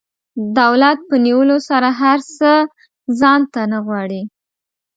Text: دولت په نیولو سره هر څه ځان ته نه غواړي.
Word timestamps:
دولت 0.59 0.97
په 1.09 1.15
نیولو 1.25 1.57
سره 1.69 1.89
هر 2.01 2.19
څه 2.37 2.51
ځان 3.19 3.41
ته 3.53 3.61
نه 3.71 3.79
غواړي. 3.85 4.21